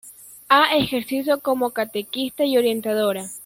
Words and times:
Ha 0.49 0.75
ejercido 0.75 1.41
como 1.41 1.73
catequista 1.73 2.43
y 2.43 2.57
orientadora. 2.57 3.29